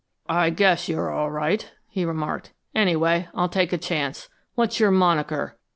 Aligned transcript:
"I 0.27 0.49
guess 0.49 0.89
you're 0.89 1.11
all 1.11 1.29
right," 1.29 1.71
he 1.87 2.05
remarked. 2.05 2.53
"Anyway, 2.73 3.27
I'll 3.35 3.49
take 3.49 3.71
a 3.71 3.77
chance. 3.77 4.29
What's 4.55 4.79
your 4.79 4.89
moniker?" 4.89 5.59